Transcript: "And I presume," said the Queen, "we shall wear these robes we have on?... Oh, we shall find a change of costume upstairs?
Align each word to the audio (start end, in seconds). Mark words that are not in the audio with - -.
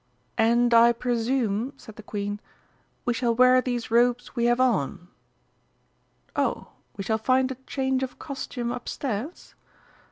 "And 0.39 0.73
I 0.73 0.93
presume," 0.93 1.73
said 1.77 1.95
the 1.95 2.01
Queen, 2.01 2.39
"we 3.05 3.13
shall 3.13 3.35
wear 3.35 3.61
these 3.61 3.91
robes 3.91 4.35
we 4.35 4.45
have 4.45 4.59
on?... 4.59 5.09
Oh, 6.35 6.69
we 6.97 7.03
shall 7.03 7.19
find 7.19 7.51
a 7.51 7.55
change 7.67 8.01
of 8.01 8.17
costume 8.17 8.71
upstairs? 8.71 9.53